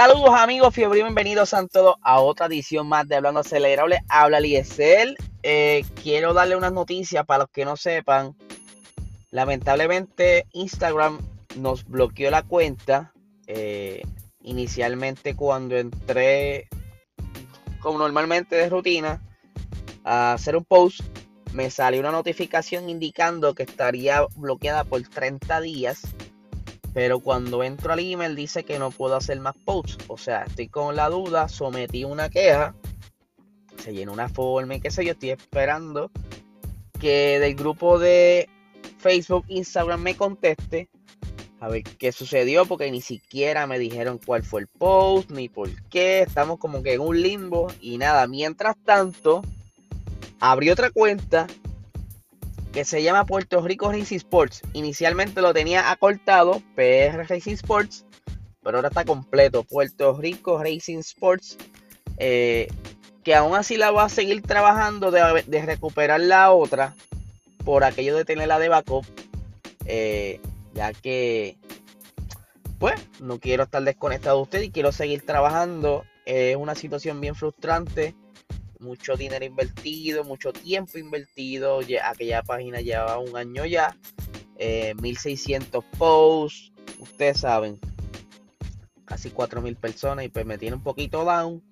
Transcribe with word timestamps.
Saludos 0.00 0.30
amigos, 0.30 0.74
fiebre 0.74 1.02
bienvenidos 1.02 1.52
a 1.52 1.66
todos 1.66 1.96
a 2.00 2.20
otra 2.20 2.46
edición 2.46 2.88
más 2.88 3.06
de 3.06 3.16
Hablando 3.16 3.40
Acelerable. 3.40 4.02
Habla 4.08 4.40
Liesel. 4.40 5.14
Eh, 5.42 5.84
quiero 6.02 6.32
darle 6.32 6.56
unas 6.56 6.72
noticias 6.72 7.26
para 7.26 7.40
los 7.40 7.50
que 7.50 7.66
no 7.66 7.76
sepan. 7.76 8.34
Lamentablemente 9.30 10.46
Instagram 10.52 11.18
nos 11.56 11.84
bloqueó 11.84 12.30
la 12.30 12.42
cuenta. 12.44 13.12
Eh, 13.46 14.00
inicialmente 14.40 15.36
cuando 15.36 15.76
entré, 15.76 16.70
como 17.80 17.98
normalmente 17.98 18.56
de 18.56 18.70
rutina, 18.70 19.20
a 20.02 20.32
hacer 20.32 20.56
un 20.56 20.64
post, 20.64 21.02
me 21.52 21.70
salió 21.70 22.00
una 22.00 22.10
notificación 22.10 22.88
indicando 22.88 23.54
que 23.54 23.64
estaría 23.64 24.24
bloqueada 24.34 24.84
por 24.84 25.02
30 25.02 25.60
días 25.60 26.00
pero 26.92 27.20
cuando 27.20 27.62
entro 27.62 27.92
al 27.92 28.00
email 28.00 28.34
dice 28.34 28.64
que 28.64 28.78
no 28.78 28.90
puedo 28.90 29.16
hacer 29.16 29.38
más 29.40 29.54
posts. 29.64 30.04
O 30.08 30.18
sea, 30.18 30.42
estoy 30.42 30.68
con 30.68 30.96
la 30.96 31.08
duda, 31.08 31.48
sometí 31.48 32.04
una 32.04 32.28
queja, 32.28 32.74
se 33.76 33.92
llenó 33.92 34.12
una 34.12 34.28
forma 34.28 34.74
y 34.74 34.80
qué 34.80 34.90
sé 34.90 35.04
yo, 35.04 35.12
estoy 35.12 35.30
esperando 35.30 36.10
que 36.98 37.38
del 37.38 37.54
grupo 37.54 37.98
de 37.98 38.48
Facebook, 38.98 39.44
Instagram 39.48 40.02
me 40.02 40.16
conteste 40.16 40.90
a 41.60 41.68
ver 41.68 41.82
qué 41.82 42.10
sucedió, 42.10 42.64
porque 42.64 42.90
ni 42.90 43.02
siquiera 43.02 43.66
me 43.66 43.78
dijeron 43.78 44.18
cuál 44.24 44.42
fue 44.42 44.62
el 44.62 44.66
post, 44.66 45.30
ni 45.30 45.48
por 45.48 45.68
qué. 45.88 46.22
Estamos 46.22 46.58
como 46.58 46.82
que 46.82 46.94
en 46.94 47.00
un 47.00 47.20
limbo 47.20 47.70
y 47.82 47.98
nada. 47.98 48.26
Mientras 48.26 48.76
tanto, 48.82 49.42
abrí 50.40 50.70
otra 50.70 50.90
cuenta 50.90 51.46
que 52.72 52.84
se 52.84 53.02
llama 53.02 53.26
Puerto 53.26 53.60
Rico 53.62 53.90
Racing 53.90 54.16
Sports. 54.16 54.62
Inicialmente 54.72 55.40
lo 55.40 55.52
tenía 55.52 55.90
acortado, 55.90 56.62
PR 56.76 57.26
Racing 57.28 57.54
Sports, 57.54 58.04
pero 58.62 58.78
ahora 58.78 58.88
está 58.88 59.04
completo, 59.04 59.64
Puerto 59.64 60.16
Rico 60.18 60.62
Racing 60.62 60.98
Sports. 60.98 61.56
Eh, 62.18 62.68
que 63.24 63.34
aún 63.34 63.54
así 63.54 63.76
la 63.76 63.90
va 63.90 64.04
a 64.04 64.08
seguir 64.08 64.42
trabajando 64.42 65.10
de, 65.10 65.62
recuperar 65.62 66.20
la 66.20 66.52
otra 66.52 66.94
por 67.64 67.84
aquello 67.84 68.16
de 68.16 68.24
tenerla 68.24 68.58
de 68.58 68.68
backup. 68.68 69.04
Eh, 69.84 70.40
ya 70.72 70.92
que, 70.92 71.56
pues, 72.78 72.94
no 73.20 73.38
quiero 73.38 73.64
estar 73.64 73.82
desconectado 73.82 74.36
de 74.36 74.42
usted 74.42 74.62
y 74.62 74.70
quiero 74.70 74.92
seguir 74.92 75.26
trabajando. 75.26 76.04
Es 76.24 76.56
una 76.56 76.74
situación 76.74 77.20
bien 77.20 77.34
frustrante 77.34 78.14
mucho 78.80 79.16
dinero 79.16 79.44
invertido, 79.44 80.24
mucho 80.24 80.52
tiempo 80.52 80.98
invertido. 80.98 81.82
Ya, 81.82 82.10
aquella 82.10 82.42
página 82.42 82.80
llevaba 82.80 83.18
un 83.18 83.36
año 83.36 83.64
ya. 83.66 83.96
1600 84.58 85.82
eh, 85.82 85.86
posts, 85.96 86.72
ustedes 86.98 87.40
saben, 87.40 87.80
casi 89.06 89.30
4000 89.30 89.74
personas 89.76 90.26
y 90.26 90.28
pues 90.28 90.44
me 90.44 90.58
tiene 90.58 90.76
un 90.76 90.82
poquito 90.82 91.24
down. 91.24 91.62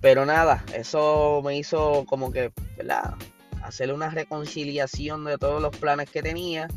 Pero 0.00 0.24
nada, 0.24 0.64
eso 0.74 1.42
me 1.44 1.58
hizo 1.58 2.06
como 2.06 2.32
que, 2.32 2.52
¿verdad? 2.76 3.14
Hacerle 3.62 3.94
una 3.94 4.08
reconciliación 4.08 5.24
de 5.24 5.36
todos 5.38 5.60
los 5.60 5.76
planes 5.76 6.08
que 6.08 6.22
tenía. 6.22 6.68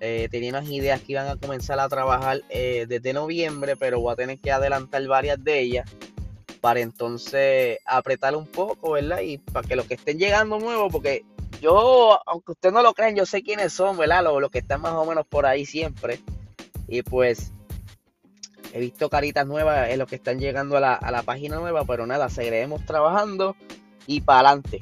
Eh, 0.00 0.28
tenía 0.30 0.50
unas 0.50 0.68
ideas 0.68 1.00
que 1.00 1.12
iban 1.12 1.28
a 1.28 1.36
comenzar 1.36 1.80
a 1.80 1.88
trabajar 1.88 2.42
eh, 2.50 2.84
desde 2.86 3.14
noviembre, 3.14 3.76
pero 3.76 4.00
voy 4.00 4.12
a 4.12 4.16
tener 4.16 4.38
que 4.38 4.52
adelantar 4.52 5.06
varias 5.06 5.42
de 5.42 5.60
ellas 5.60 5.90
para 6.66 6.80
entonces 6.80 7.78
apretar 7.86 8.34
un 8.34 8.44
poco, 8.44 8.90
¿verdad? 8.90 9.20
Y 9.20 9.38
para 9.38 9.64
que 9.68 9.76
los 9.76 9.86
que 9.86 9.94
estén 9.94 10.18
llegando 10.18 10.58
nuevos, 10.58 10.90
porque 10.90 11.24
yo, 11.62 12.18
aunque 12.26 12.50
ustedes 12.50 12.72
no 12.72 12.82
lo 12.82 12.92
crean, 12.92 13.14
yo 13.14 13.24
sé 13.24 13.44
quiénes 13.44 13.72
son, 13.72 13.96
¿verdad? 13.96 14.24
Los, 14.24 14.50
que 14.50 14.58
están 14.58 14.80
más 14.80 14.94
o 14.94 15.04
menos 15.04 15.24
por 15.28 15.46
ahí 15.46 15.64
siempre. 15.64 16.18
Y 16.88 17.02
pues 17.02 17.52
he 18.72 18.80
visto 18.80 19.08
caritas 19.08 19.46
nuevas 19.46 19.90
en 19.90 20.00
los 20.00 20.08
que 20.08 20.16
están 20.16 20.40
llegando 20.40 20.76
a 20.76 20.80
la, 20.80 21.22
página 21.22 21.54
nueva, 21.54 21.84
pero 21.84 22.04
nada, 22.04 22.28
seguiremos 22.28 22.84
trabajando 22.84 23.54
y 24.08 24.22
para 24.22 24.48
adelante. 24.48 24.80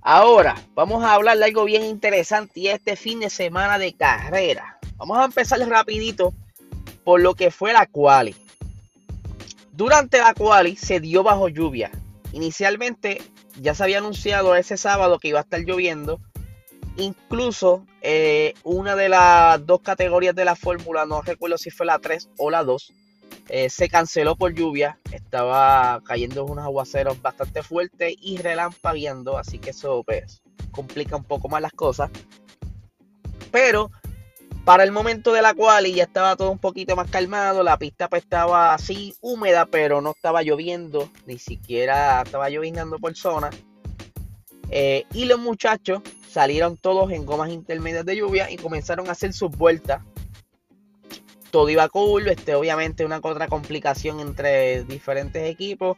Ahora, 0.00 0.56
vamos 0.74 1.04
a 1.04 1.14
hablar 1.14 1.38
de 1.38 1.44
algo 1.44 1.62
bien 1.64 1.84
interesante 1.84 2.58
y 2.58 2.66
este 2.66 2.96
fin 2.96 3.20
de 3.20 3.30
semana 3.30 3.78
de 3.78 3.92
carrera. 3.92 4.80
Vamos 4.96 5.16
a 5.16 5.26
empezar 5.26 5.60
rapidito 5.60 6.34
por 7.04 7.20
lo 7.20 7.34
que 7.34 7.52
fue 7.52 7.72
la 7.72 7.86
quali. 7.86 8.34
Durante 9.78 10.18
la 10.18 10.34
quali 10.34 10.74
se 10.74 10.98
dio 10.98 11.22
bajo 11.22 11.48
lluvia. 11.48 11.92
Inicialmente 12.32 13.22
ya 13.60 13.76
se 13.76 13.84
había 13.84 13.98
anunciado 13.98 14.56
ese 14.56 14.76
sábado 14.76 15.20
que 15.20 15.28
iba 15.28 15.38
a 15.38 15.42
estar 15.42 15.60
lloviendo. 15.60 16.18
Incluso 16.96 17.86
eh, 18.02 18.54
una 18.64 18.96
de 18.96 19.08
las 19.08 19.64
dos 19.64 19.80
categorías 19.80 20.34
de 20.34 20.44
la 20.44 20.56
fórmula, 20.56 21.06
no 21.06 21.22
recuerdo 21.22 21.58
si 21.58 21.70
fue 21.70 21.86
la 21.86 22.00
3 22.00 22.28
o 22.38 22.50
la 22.50 22.64
2, 22.64 22.92
eh, 23.50 23.70
se 23.70 23.88
canceló 23.88 24.34
por 24.34 24.52
lluvia. 24.52 24.98
Estaba 25.12 26.02
cayendo 26.04 26.44
unos 26.44 26.64
aguaceros 26.64 27.22
bastante 27.22 27.62
fuertes 27.62 28.16
y 28.20 28.38
relampagueando, 28.38 29.38
así 29.38 29.60
que 29.60 29.70
eso 29.70 30.02
pues, 30.02 30.42
complica 30.72 31.14
un 31.14 31.22
poco 31.22 31.48
más 31.48 31.62
las 31.62 31.72
cosas. 31.72 32.10
Pero 33.52 33.92
para 34.68 34.84
el 34.84 34.92
momento 34.92 35.32
de 35.32 35.40
la 35.40 35.54
cual 35.54 35.86
ya 35.86 36.02
estaba 36.02 36.36
todo 36.36 36.50
un 36.50 36.58
poquito 36.58 36.94
más 36.94 37.10
calmado, 37.10 37.62
la 37.62 37.78
pista 37.78 38.06
pues 38.10 38.24
estaba 38.24 38.74
así 38.74 39.14
húmeda, 39.22 39.64
pero 39.64 40.02
no 40.02 40.10
estaba 40.10 40.42
lloviendo, 40.42 41.10
ni 41.24 41.38
siquiera 41.38 42.20
estaba 42.20 42.50
lloviznando 42.50 42.98
por 42.98 43.16
zona. 43.16 43.48
Eh, 44.68 45.06
y 45.14 45.24
los 45.24 45.38
muchachos 45.38 46.02
salieron 46.28 46.76
todos 46.76 47.10
en 47.12 47.24
gomas 47.24 47.48
intermedias 47.48 48.04
de 48.04 48.16
lluvia 48.16 48.50
y 48.50 48.58
comenzaron 48.58 49.08
a 49.08 49.12
hacer 49.12 49.32
sus 49.32 49.50
vueltas. 49.50 50.02
Todo 51.50 51.70
iba 51.70 51.88
cool, 51.88 52.28
este, 52.28 52.54
obviamente 52.54 53.06
una 53.06 53.20
otra 53.22 53.48
complicación 53.48 54.20
entre 54.20 54.84
diferentes 54.84 55.50
equipos. 55.50 55.96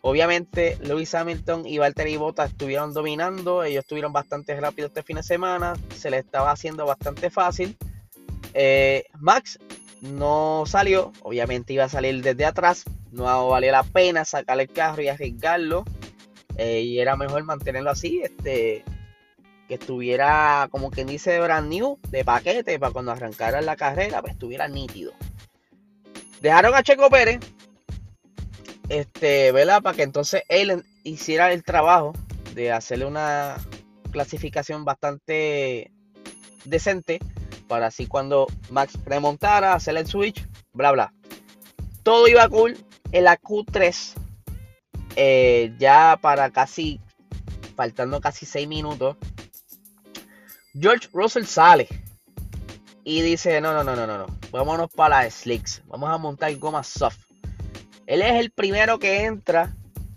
Obviamente 0.00 0.78
Lewis 0.80 1.14
Hamilton 1.14 1.64
y 1.64 1.78
Valtteri 1.78 2.16
Bottas 2.16 2.50
estuvieron 2.50 2.92
dominando, 2.92 3.62
ellos 3.62 3.84
estuvieron 3.84 4.12
bastante 4.12 4.58
rápido 4.58 4.88
este 4.88 5.04
fin 5.04 5.18
de 5.18 5.22
semana, 5.22 5.74
se 5.94 6.10
les 6.10 6.24
estaba 6.24 6.50
haciendo 6.50 6.84
bastante 6.86 7.30
fácil. 7.30 7.78
Eh, 8.54 9.04
Max 9.18 9.58
no 10.00 10.64
salió, 10.66 11.12
obviamente 11.22 11.72
iba 11.72 11.84
a 11.84 11.88
salir 11.88 12.22
desde 12.22 12.44
atrás, 12.44 12.84
no 13.12 13.48
valía 13.48 13.72
la 13.72 13.82
pena 13.82 14.24
sacar 14.24 14.60
el 14.60 14.68
carro 14.68 15.02
y 15.02 15.08
arriesgarlo. 15.08 15.84
Eh, 16.56 16.82
y 16.82 16.98
era 16.98 17.16
mejor 17.16 17.42
mantenerlo 17.44 17.90
así, 17.90 18.20
este, 18.22 18.84
que 19.66 19.74
estuviera 19.74 20.68
como 20.70 20.90
quien 20.90 21.06
dice 21.06 21.40
brand 21.40 21.68
new, 21.68 21.98
de 22.08 22.24
paquete, 22.24 22.78
para 22.78 22.92
cuando 22.92 23.12
arrancara 23.12 23.62
la 23.62 23.76
carrera, 23.76 24.20
pues 24.20 24.34
estuviera 24.34 24.68
nítido. 24.68 25.12
Dejaron 26.40 26.74
a 26.74 26.82
Checo 26.82 27.08
Pérez, 27.08 27.40
este, 28.88 29.52
¿verdad? 29.52 29.80
Para 29.80 29.96
que 29.96 30.02
entonces 30.02 30.42
él 30.48 30.84
hiciera 31.04 31.52
el 31.52 31.62
trabajo 31.62 32.12
de 32.54 32.72
hacerle 32.72 33.06
una 33.06 33.56
clasificación 34.10 34.84
bastante 34.84 35.92
decente 36.64 37.20
para 37.70 37.86
así 37.86 38.08
cuando 38.08 38.48
Max 38.70 38.98
remontara, 39.04 39.74
hacer 39.74 39.96
el 39.96 40.04
switch, 40.04 40.44
bla 40.72 40.90
bla. 40.90 41.14
Todo 42.02 42.26
iba 42.26 42.48
cool 42.48 42.76
en 43.12 43.24
la 43.24 43.38
Q3, 43.38 44.14
eh, 45.14 45.72
ya 45.78 46.18
para 46.20 46.50
casi, 46.50 47.00
faltando 47.76 48.20
casi 48.20 48.44
6 48.44 48.66
minutos, 48.66 49.16
George 50.74 51.08
Russell 51.12 51.44
sale 51.44 51.86
y 53.04 53.22
dice, 53.22 53.60
no, 53.60 53.72
no, 53.72 53.84
no, 53.84 53.94
no, 53.94 54.04
no, 54.04 54.18
no, 54.18 54.26
vámonos 54.50 54.90
para 54.90 55.22
las 55.22 55.34
slicks, 55.34 55.84
vamos 55.86 56.10
a 56.10 56.18
montar 56.18 56.52
goma 56.56 56.82
soft. 56.82 57.20
Él 58.06 58.20
es 58.22 58.32
el 58.32 58.50
primero 58.50 58.98
que 58.98 59.26
entra 59.26 59.76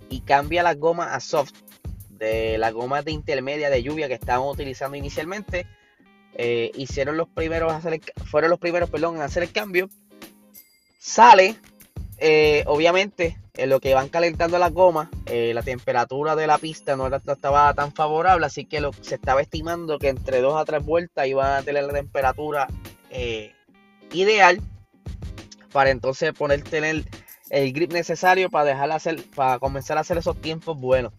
y 0.10 0.22
cambia 0.22 0.64
las 0.64 0.80
gomas 0.80 1.10
a 1.12 1.20
soft 1.20 1.54
de 2.10 2.58
las 2.58 2.74
gomas 2.74 3.06
de 3.06 3.12
intermedia 3.12 3.70
de 3.70 3.84
lluvia 3.84 4.08
que 4.08 4.16
estaban 4.16 4.48
utilizando 4.48 4.98
inicialmente 4.98 5.68
eh, 6.35 6.71
hicieron 6.75 7.18
los 7.18 7.27
primeros 7.27 7.71
hacer 7.71 8.01
fueron 8.25 8.50
los 8.50 8.59
primeros 8.59 8.89
perdón, 8.89 9.18
en 9.18 9.21
hacer 9.21 9.44
el 9.44 9.51
cambio. 9.51 9.89
Sale, 11.00 11.56
eh, 12.18 12.63
obviamente, 12.65 13.38
en 13.56 13.69
lo 13.69 13.80
que 13.80 13.94
van 13.94 14.09
calentando 14.09 14.57
las 14.57 14.71
gomas, 14.71 15.09
eh, 15.25 15.53
la 15.53 15.62
temperatura 15.62 16.35
de 16.35 16.47
la 16.47 16.57
pista 16.57 16.95
no, 16.95 17.07
estaba 17.07 17.74
tan 17.74 17.94
favorable, 17.94 18.45
así 18.45 18.65
que 18.65 18.81
se 19.01 19.15
estaba 19.15 19.41
estimando 19.41 20.00
que 20.00 20.09
entre 20.09 20.41
dos 20.41 20.59
a 20.59 20.65
tres 20.65 20.83
vueltas 20.83 21.27
iban 21.27 21.57
a 21.57 21.62
tener 21.62 21.83
la 21.83 21.94
temperatura 21.94 22.68
ideal 24.12 24.59
para 25.71 25.91
entonces 25.91 26.33
poner 26.33 26.63
tener 26.63 27.03
el 27.50 27.74
grip 27.74 27.91
necesario 27.91 28.50
para 28.50 28.65
dejar 28.65 28.91
hacer, 28.91 29.24
para 29.35 29.59
comenzar 29.59 29.97
a 29.97 30.01
hacer 30.01 30.18
esos 30.18 30.39
tiempos 30.41 30.80
buenos. 30.80 31.13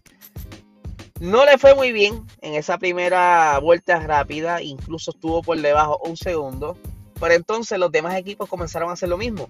No 1.19 1.45
le 1.45 1.57
fue 1.57 1.75
muy 1.75 1.91
bien 1.93 2.25
en 2.41 2.55
esa 2.55 2.77
primera 2.77 3.57
vuelta 3.59 3.99
rápida, 3.99 4.61
incluso 4.61 5.11
estuvo 5.11 5.41
por 5.41 5.59
debajo 5.61 5.99
un 6.03 6.17
segundo. 6.17 6.77
Pero 7.19 7.33
entonces 7.33 7.79
los 7.79 7.91
demás 7.91 8.15
equipos 8.15 8.49
comenzaron 8.49 8.89
a 8.89 8.93
hacer 8.93 9.07
lo 9.07 9.17
mismo. 9.17 9.49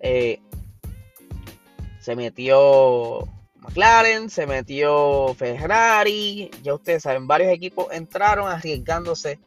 Eh, 0.00 0.40
se 2.00 2.16
metió 2.16 3.28
McLaren, 3.56 4.30
se 4.30 4.46
metió 4.46 5.34
Ferrari, 5.34 6.50
ya 6.62 6.74
ustedes 6.74 7.02
saben, 7.02 7.26
varios 7.26 7.52
equipos 7.52 7.86
entraron 7.92 8.48
arriesgándose 8.48 9.38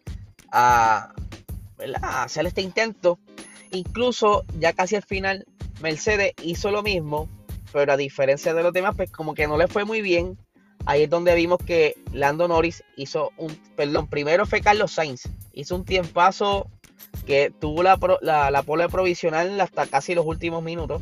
a, 0.52 1.12
a 2.02 2.24
hacer 2.24 2.46
este 2.46 2.62
intento. 2.62 3.20
Incluso 3.72 4.46
ya 4.60 4.74
casi 4.74 4.96
al 4.96 5.04
final 5.04 5.46
Mercedes 5.82 6.34
hizo 6.44 6.72
lo 6.72 6.84
mismo, 6.84 7.28
pero 7.74 7.92
a 7.92 7.98
diferencia 7.98 8.54
de 8.54 8.64
los 8.64 8.72
demás, 8.72 8.96
pues 8.96 9.12
como 9.12 9.34
que 9.34 9.48
no 9.48 9.58
le 9.58 9.68
fue 9.68 9.84
muy 9.84 10.02
bien. 10.02 10.38
Ahí 10.86 11.04
es 11.04 11.10
donde 11.10 11.34
vimos 11.36 11.60
que 11.66 11.96
Lando 12.14 12.48
Norris 12.48 12.84
hizo 12.96 13.32
un, 13.38 13.56
perdón, 13.76 14.08
primero 14.08 14.46
fue 14.46 14.62
Carlos 14.62 14.92
Sainz, 14.92 15.24
hizo 15.54 15.76
un 15.76 15.84
tiempazo 15.84 16.70
que 17.26 17.52
tuvo 17.60 17.82
la, 17.82 17.98
la, 18.22 18.64
pole 18.64 18.88
provisional 18.88 19.60
hasta 19.60 19.88
casi 19.88 20.14
los 20.14 20.26
últimos 20.26 20.64
minutos. 20.64 21.02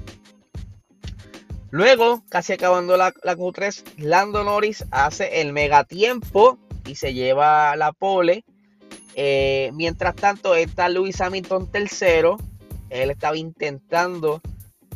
Luego, 1.69 2.23
casi 2.29 2.53
acabando 2.53 2.97
la, 2.97 3.13
la 3.23 3.35
Q3, 3.35 3.83
Lando 3.97 4.43
Norris 4.43 4.85
hace 4.91 5.41
el 5.41 5.53
megatiempo 5.53 6.59
y 6.85 6.95
se 6.95 7.13
lleva 7.13 7.75
la 7.75 7.91
pole. 7.91 8.45
Eh, 9.15 9.71
mientras 9.73 10.15
tanto, 10.15 10.55
está 10.55 10.87
Lewis 10.87 11.19
Hamilton 11.19 11.71
tercero. 11.71 12.37
Él 12.89 13.11
estaba 13.11 13.35
intentando 13.37 14.39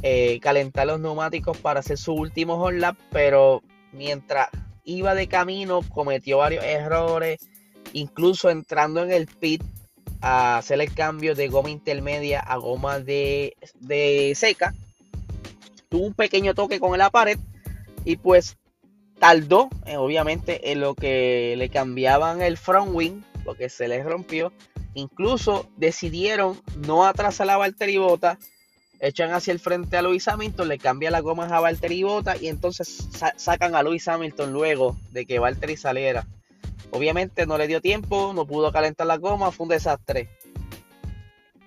eh, 0.04 0.40
calentar 0.40 0.88
los 0.88 1.00
neumáticos 1.00 1.58
para 1.58 1.80
hacer 1.80 1.98
su 1.98 2.14
último 2.14 2.58
hot 2.58 2.74
lap, 2.74 2.96
pero 3.12 3.64
mientras 3.92 4.50
iba 4.88 5.14
de 5.14 5.28
camino 5.28 5.82
cometió 5.94 6.38
varios 6.38 6.64
errores, 6.64 7.40
incluso 7.94 8.50
entrando 8.50 9.04
en 9.04 9.12
el 9.12 9.28
pit 9.28 9.62
a 10.22 10.58
hacer 10.58 10.82
el 10.82 10.94
cambio 10.94 11.36
de 11.36 11.50
goma 11.50 11.70
intermedia 11.70 12.40
a 12.40 12.56
goma 12.56 13.00
de, 13.00 13.54
seca. 14.36 14.74
Tuvo 15.90 16.06
un 16.06 16.14
pequeño 16.14 16.56
toque 16.56 16.80
con 16.80 16.98
la 16.98 17.10
pared 17.10 17.38
y 18.06 18.16
pues 18.16 18.58
tardó, 19.20 19.70
eh, 19.86 19.98
obviamente, 19.98 20.72
en 20.72 20.80
lo 20.80 20.96
que 20.96 21.56
le 21.58 21.70
cambiaban 21.70 22.42
el 22.42 22.58
front 22.58 22.92
wing, 22.94 23.22
porque 23.44 23.70
se 23.70 23.88
les 23.88 24.06
rompió. 24.06 24.54
Incluso 24.94 25.70
decidieron 25.76 26.60
no 26.88 27.06
atrasar 27.06 27.48
la 27.48 27.58
Valtteri 27.58 27.98
echan 29.00 29.32
hacia 29.32 29.52
el 29.52 29.60
frente 29.60 29.98
a 29.98 30.02
Luis 30.02 30.28
Hamilton, 30.28 30.68
le 30.68 30.78
cambian 30.78 31.14
las 31.14 31.22
gomas 31.22 31.52
a 31.52 31.60
Valtteri 31.60 32.04
Bota 32.04 32.36
y 32.38 32.48
entonces 32.48 33.08
sacan 33.36 33.76
a 33.76 33.84
Luis 33.84 34.08
Hamilton 34.08 34.54
luego 34.54 34.98
de 35.12 35.26
que 35.26 35.40
Valtteri 35.40 35.78
saliera. 35.78 36.26
Obviamente 36.92 37.46
no 37.46 37.58
le 37.58 37.68
dio 37.68 37.82
tiempo, 37.82 38.32
no 38.34 38.46
pudo 38.46 38.72
calentar 38.72 39.08
la 39.08 39.18
goma, 39.18 39.52
fue 39.52 39.66
un 39.66 39.70
desastre. 39.70 40.30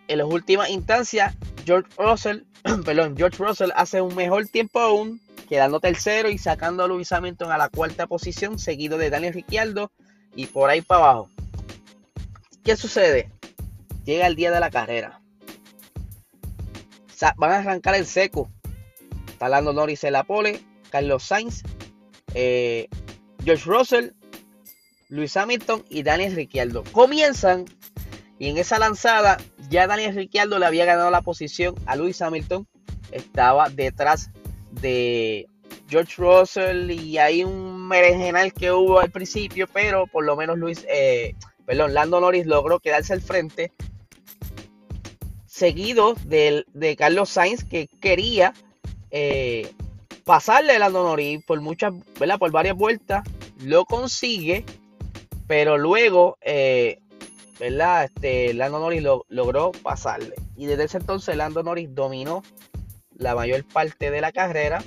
En 0.08 0.18
las 0.18 0.26
últimas 0.26 0.70
instancias, 0.70 1.36
George 1.64 1.88
Russell, 1.96 2.42
George 3.16 3.36
Russell 3.38 3.70
hace 3.74 4.00
un 4.00 4.14
mejor 4.16 4.46
tiempo 4.48 4.80
aún, 4.80 5.20
quedando 5.48 5.80
tercero 5.80 6.30
y 6.30 6.38
sacando 6.38 6.84
a 6.84 6.88
Lewis 6.88 7.12
Hamilton 7.12 7.52
a 7.52 7.58
la 7.58 7.68
cuarta 7.68 8.06
posición, 8.06 8.58
seguido 8.58 8.98
de 8.98 9.10
Daniel 9.10 9.34
Ricciardo 9.34 9.92
y 10.34 10.46
por 10.46 10.70
ahí 10.70 10.80
para 10.80 11.04
abajo. 11.04 11.30
¿Qué 12.64 12.76
sucede? 12.76 13.30
Llega 14.04 14.26
el 14.26 14.36
día 14.36 14.50
de 14.50 14.60
la 14.60 14.70
carrera. 14.70 15.19
Van 17.36 17.52
a 17.52 17.58
arrancar 17.58 17.94
el 17.94 18.06
seco. 18.06 18.50
Está 19.28 19.48
Lando 19.48 19.72
Norris 19.72 20.04
en 20.04 20.12
la 20.12 20.24
pole, 20.24 20.60
Carlos 20.90 21.22
Sainz, 21.22 21.62
eh, 22.34 22.88
George 23.44 23.64
Russell 23.64 24.10
Luis 25.10 25.36
Hamilton 25.36 25.84
y 25.90 26.02
Daniel 26.02 26.34
Ricciardo. 26.34 26.84
Comienzan 26.92 27.64
y 28.38 28.48
en 28.48 28.56
esa 28.56 28.78
lanzada 28.78 29.36
ya 29.68 29.86
Daniel 29.86 30.14
Ricciardo 30.14 30.58
le 30.58 30.66
había 30.66 30.84
ganado 30.84 31.10
la 31.10 31.20
posición 31.20 31.74
a 31.84 31.96
Luis 31.96 32.22
Hamilton. 32.22 32.66
Estaba 33.10 33.68
detrás 33.68 34.30
de 34.70 35.46
George 35.88 36.14
Russell 36.16 36.90
y 36.90 37.18
hay 37.18 37.42
un 37.42 37.88
merengenal 37.88 38.52
que 38.52 38.70
hubo 38.70 39.00
al 39.00 39.10
principio, 39.10 39.66
pero 39.72 40.06
por 40.06 40.24
lo 40.24 40.36
menos 40.36 40.56
Luis, 40.58 40.86
eh, 40.88 41.34
Lando 41.66 42.20
Norris 42.20 42.46
logró 42.46 42.78
quedarse 42.78 43.12
al 43.12 43.20
frente. 43.20 43.72
Seguido 45.60 46.14
de, 46.24 46.96
Carlos 46.98 47.28
Sainz 47.28 47.64
que 47.64 47.86
quería 48.00 48.54
eh, 49.10 49.70
pasarle 50.24 50.72
a 50.72 50.78
Lando 50.78 51.02
Norris 51.02 51.44
por 51.44 51.60
muchas, 51.60 51.92
¿verdad? 52.18 52.38
Por 52.38 52.50
varias 52.50 52.76
vueltas. 52.76 53.22
Lo 53.62 53.84
consigue 53.84 54.64
pero 55.50 55.76
luego, 55.78 56.38
eh, 56.42 57.00
¿verdad? 57.58 58.04
Este, 58.04 58.54
Lando 58.54 58.78
Norris 58.78 59.02
logró 59.02 59.72
pasarle. 59.82 60.36
Y 60.56 60.66
desde 60.66 60.84
ese 60.84 60.98
entonces 60.98 61.36
Lando 61.36 61.64
Norris 61.64 61.92
dominó 61.92 62.44
la 63.16 63.34
mayor 63.34 63.64
parte 63.64 64.12
de 64.12 64.20
la 64.20 64.30
carrera. 64.30 64.80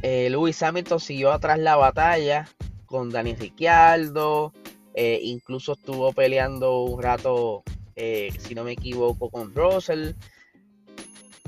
Eh, 0.00 0.28
Lewis 0.30 0.62
Hamilton 0.62 1.00
siguió 1.00 1.32
atrás 1.32 1.58
la 1.58 1.76
batalla 1.76 2.48
con 2.86 3.10
Daniel 3.10 3.36
Ricciardo. 3.38 4.54
Eh, 4.94 5.20
incluso 5.22 5.74
estuvo 5.74 6.10
peleando 6.14 6.84
un 6.84 7.02
rato, 7.02 7.62
eh, 7.96 8.32
si 8.38 8.54
no 8.54 8.64
me 8.64 8.72
equivoco, 8.72 9.30
con 9.30 9.54
Russell. 9.54 10.12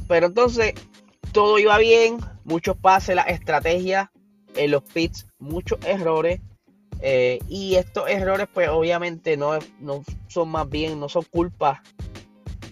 Pero 0.09 0.27
entonces 0.27 0.75
todo 1.33 1.59
iba 1.59 1.77
bien, 1.79 2.19
muchos 2.45 2.77
pases, 2.77 3.17
la 3.17 3.23
estrategia 3.23 4.11
en 4.55 4.71
los 4.71 4.83
pits, 4.83 5.27
muchos 5.39 5.79
errores. 5.85 6.41
Eh, 7.01 7.41
y 7.49 7.75
estos 7.75 8.09
errores, 8.09 8.49
pues 8.53 8.69
obviamente 8.71 9.37
no, 9.37 9.59
no 9.81 10.03
son 10.29 10.49
más 10.49 10.69
bien, 10.69 10.99
no 10.99 11.09
son 11.09 11.25
culpa 11.25 11.83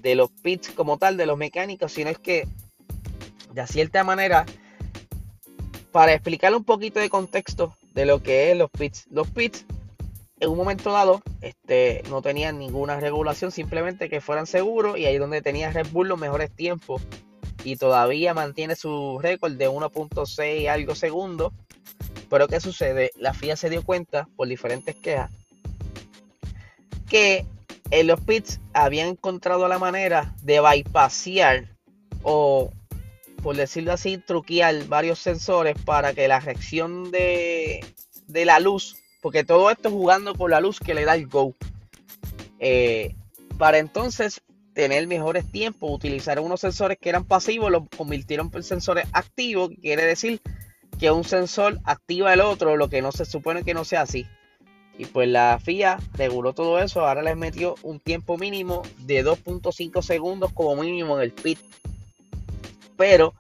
de 0.01 0.15
los 0.15 0.31
pits 0.31 0.71
como 0.71 0.97
tal, 0.99 1.17
de 1.17 1.27
los 1.27 1.37
mecánicos, 1.37 1.93
sino 1.93 2.11
es 2.11 2.19
que 2.19 2.49
de 3.53 3.67
cierta 3.67 4.03
manera, 4.03 4.45
para 5.93 6.13
explicarle 6.13 6.57
un 6.57 6.65
poquito 6.65 7.01
de 7.01 7.09
contexto 7.09 7.77
de 7.95 8.05
lo 8.05 8.23
que 8.23 8.51
es 8.51 8.59
los 8.59 8.71
pits, 8.71 9.07
los 9.11 9.31
pits 9.31 9.65
en 10.41 10.51
un 10.51 10.57
momento 10.57 10.93
dado 10.93 11.23
este, 11.41 12.03
no 12.11 12.23
tenían 12.23 12.59
ninguna 12.59 13.01
regulación, 13.01 13.51
simplemente 13.51 14.09
que 14.09 14.21
fueran 14.21 14.47
seguros 14.47 14.99
y 14.99 15.07
ahí 15.07 15.19
donde 15.19 15.43
tenía 15.43 15.71
Red 15.71 15.89
Bull 15.93 16.09
los 16.09 16.19
mejores 16.19 16.51
tiempos 16.51 17.03
y 17.63 17.77
todavía 17.77 18.35
mantiene 18.35 18.77
su 18.77 19.19
récord 19.23 19.53
de 19.53 19.69
1.6 19.69 20.69
algo 20.69 20.95
segundos 20.95 21.53
pero 22.29 22.49
¿qué 22.49 22.61
sucede? 22.61 23.13
La 23.17 23.33
FIA 23.33 23.57
se 23.57 23.71
dio 23.71 23.85
cuenta 23.85 24.29
por 24.37 24.49
diferentes 24.49 24.97
quejas 24.97 25.31
que 27.09 27.47
en 27.91 28.07
los 28.07 28.21
pits 28.21 28.61
habían 28.73 29.09
encontrado 29.09 29.69
la 29.69 29.79
manera 29.79 30.35
de 30.43 30.61
bypassear 30.61 31.69
o 32.23 32.73
por 33.45 33.57
decirlo 33.57 33.93
así, 33.93 34.17
truquear 34.17 34.87
varios 34.87 35.19
sensores 35.19 35.77
para 35.85 36.15
que 36.15 36.27
la 36.27 36.41
reacción 36.41 37.11
de, 37.11 37.85
la 38.27 38.59
luz, 38.59 38.97
porque 39.25 39.43
todo 39.43 39.71
esto 39.71 39.91
jugando 39.91 40.35
con 40.35 40.51
la 40.51 40.61
luz 40.61 40.79
que 40.79 40.93
le 40.93 41.07
da 41.07 41.15
el 41.15 41.29
go, 41.29 41.55
eh, 42.59 43.15
para 43.57 43.79
entonces 43.79 44.43
tener 44.75 45.07
mejores 45.07 45.51
tiempos, 45.51 45.91
utilizar 45.91 46.39
unos 46.41 46.61
sensores 46.61 46.99
que 47.01 47.09
eran 47.09 47.25
pasivos, 47.25 47.71
los 47.71 47.85
convirtieron 47.97 48.51
en 48.53 48.63
sensores 48.63 49.07
activos, 49.13 49.71
quiere 49.81 50.05
decir 50.05 50.43
que 51.01 51.11
un 51.11 51.25
sensor 51.25 51.81
activa 51.85 52.35
el 52.35 52.43
otro, 52.43 52.77
lo 52.77 52.91
que 52.91 53.01
no 53.01 53.13
se 53.13 53.25
supone 53.25 53.65
que 53.65 53.73
no 53.73 53.87
sea 53.87 54.03
así. 54.03 54.27
Y 54.99 55.07
pues 55.07 55.27
la 55.27 55.59
FIA 55.59 55.97
reguló 56.13 56.53
todo 56.53 56.79
eso, 56.79 57.01
ahora 57.01 57.23
les 57.23 57.39
metió 57.39 57.77
un 57.83 58.01
tiempo 58.01 58.37
mínimo 58.37 58.83
de 58.99 59.25
2.5 59.25 60.03
segundos 60.03 60.53
como 60.53 60.77
mínimo 60.83 61.17
en 61.17 61.23
el 61.23 61.33
pit. 61.33 61.59
Pero 62.99 63.33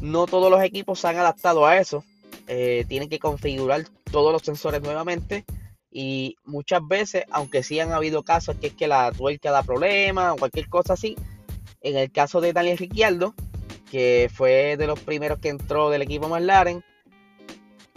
no 0.00 0.26
todos 0.26 0.50
los 0.50 0.60
equipos 0.64 0.98
se 0.98 1.06
han 1.06 1.18
adaptado 1.18 1.66
a 1.66 1.78
eso. 1.78 2.02
Eh, 2.48 2.84
tienen 2.88 3.08
que 3.08 3.20
configurar 3.20 3.84
todos 4.14 4.32
los 4.32 4.42
sensores 4.42 4.80
nuevamente. 4.80 5.44
Y 5.90 6.36
muchas 6.44 6.86
veces, 6.86 7.24
aunque 7.32 7.64
sí 7.64 7.80
han 7.80 7.90
habido 7.90 8.22
casos 8.22 8.54
que 8.60 8.68
es 8.68 8.74
que 8.74 8.86
la 8.86 9.10
tuerca 9.10 9.50
da 9.50 9.64
problema 9.64 10.32
o 10.32 10.36
cualquier 10.36 10.68
cosa 10.68 10.92
así, 10.92 11.16
en 11.80 11.96
el 11.96 12.12
caso 12.12 12.40
de 12.40 12.52
Daniel 12.52 12.78
Ricciardo, 12.78 13.34
que 13.90 14.30
fue 14.32 14.76
de 14.76 14.86
los 14.86 15.00
primeros 15.00 15.40
que 15.40 15.48
entró 15.48 15.90
del 15.90 16.02
equipo 16.02 16.28
McLaren. 16.28 16.84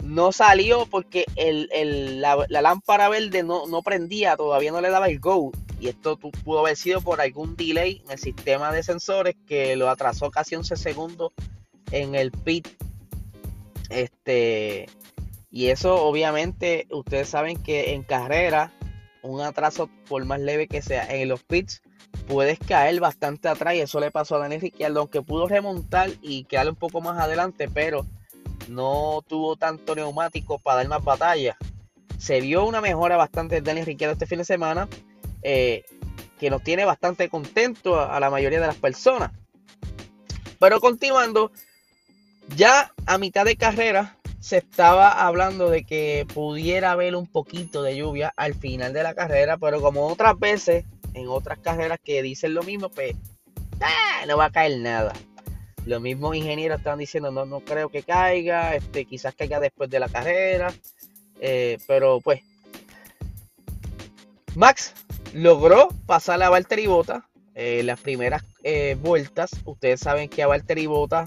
No 0.02 0.32
salió 0.32 0.86
porque 0.86 1.24
la, 1.36 2.62
lámpara 2.62 3.08
verde 3.08 3.44
no, 3.44 3.82
prendía, 3.84 4.36
todavía 4.36 4.72
no 4.72 4.80
le 4.80 4.90
daba 4.90 5.06
el 5.06 5.20
go. 5.20 5.52
Y 5.78 5.86
esto 5.86 6.18
pudo 6.18 6.58
haber 6.58 6.76
sido 6.76 7.00
por 7.00 7.20
algún 7.20 7.54
delay 7.54 8.02
en 8.04 8.10
el 8.10 8.18
sistema 8.18 8.72
de 8.72 8.82
sensores 8.82 9.36
que 9.46 9.76
lo 9.76 9.88
atrasó 9.88 10.32
casi 10.32 10.56
11 10.56 10.74
segundos 10.74 11.30
en 11.92 12.16
el 12.16 12.32
pit. 12.32 12.66
Este, 13.88 14.86
y 15.50 15.66
eso 15.66 16.02
obviamente 16.02 16.86
ustedes 16.90 17.28
saben 17.28 17.62
que 17.62 17.94
en 17.94 18.02
carrera 18.02 18.72
un 19.22 19.40
atraso 19.40 19.90
por 20.08 20.24
más 20.24 20.40
leve 20.40 20.68
que 20.68 20.82
sea 20.82 21.06
en 21.14 21.28
los 21.28 21.42
pits 21.42 21.82
puedes 22.26 22.58
caer 22.58 23.00
bastante 23.00 23.48
atrás 23.48 23.74
y 23.74 23.80
eso 23.80 24.00
le 24.00 24.10
pasó 24.10 24.36
a 24.36 24.40
Daniel 24.40 24.60
Ricciardo, 24.60 25.00
aunque 25.00 25.22
pudo 25.22 25.48
remontar 25.48 26.10
y 26.20 26.44
quedar 26.44 26.68
un 26.68 26.76
poco 26.76 27.00
más 27.00 27.18
adelante, 27.18 27.68
pero 27.68 28.06
no 28.68 29.24
tuvo 29.26 29.56
tanto 29.56 29.94
neumático 29.94 30.58
para 30.58 30.78
dar 30.78 30.88
más 30.88 31.04
batalla. 31.04 31.56
Se 32.18 32.40
vio 32.40 32.66
una 32.66 32.80
mejora 32.80 33.16
bastante 33.16 33.56
de 33.56 33.60
Daniel 33.62 33.86
Ricciardo 33.86 34.12
este 34.12 34.26
fin 34.26 34.38
de 34.38 34.44
semana, 34.44 34.88
eh, 35.42 35.84
que 36.38 36.50
nos 36.50 36.62
tiene 36.62 36.84
bastante 36.84 37.28
contento 37.28 38.00
a, 38.00 38.20
la 38.20 38.30
mayoría 38.30 38.60
de 38.60 38.66
las 38.66 38.76
personas. 38.76 39.32
Pero 40.58 40.80
continuando, 40.80 41.50
ya 42.56 42.92
a 43.06 43.18
mitad 43.18 43.44
de 43.44 43.56
carrera 43.56 44.17
se 44.40 44.58
estaba 44.58 45.26
hablando 45.26 45.68
de 45.68 45.84
que 45.84 46.26
pudiera 46.32 46.92
haber 46.92 47.16
un 47.16 47.26
poquito 47.26 47.82
de 47.82 47.96
lluvia 47.96 48.32
al 48.36 48.54
final 48.54 48.92
de 48.92 49.02
la 49.02 49.14
carrera, 49.14 49.56
pero 49.58 49.80
como 49.80 50.06
otras 50.06 50.38
veces 50.38 50.84
en 51.14 51.28
otras 51.28 51.58
carreras 51.58 51.98
que 52.02 52.22
dicen 52.22 52.54
lo 52.54 52.62
mismo, 52.62 52.88
pues 52.88 53.14
ah, 53.80 54.24
no 54.26 54.36
va 54.36 54.46
a 54.46 54.52
caer 54.52 54.78
nada. 54.78 55.12
Los 55.86 56.00
mismos 56.00 56.36
ingenieros 56.36 56.78
estaban 56.78 56.98
diciendo, 56.98 57.30
no, 57.30 57.46
no 57.46 57.60
creo 57.60 57.88
que 57.88 58.02
caiga, 58.02 58.74
este, 58.74 59.04
quizás 59.04 59.34
caiga 59.34 59.58
después 59.58 59.88
de 59.90 60.00
la 60.00 60.08
carrera. 60.08 60.72
Eh, 61.40 61.78
pero 61.86 62.20
pues, 62.20 62.42
Max 64.54 64.92
logró 65.32 65.88
pasar 66.06 66.42
a 66.42 66.50
Valtteri 66.50 66.86
Bota 66.86 67.28
eh, 67.54 67.82
las 67.84 68.00
primeras 68.00 68.44
eh, 68.62 68.96
vueltas. 69.00 69.50
Ustedes 69.64 70.00
saben 70.00 70.28
que 70.28 70.42
a 70.42 70.46
Valtteri 70.46 70.86
Bota 70.86 71.26